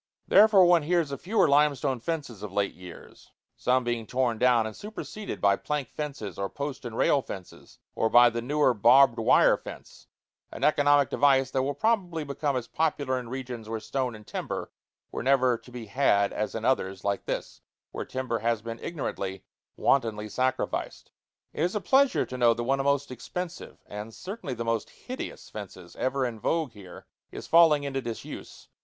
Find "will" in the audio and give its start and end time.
11.61-11.75